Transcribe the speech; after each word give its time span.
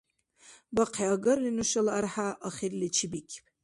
БахъхӀиагарли 0.75 1.51
нушала 1.57 1.91
архӀя 1.99 2.27
ахирличи 2.47 3.07
бикиб. 3.11 3.45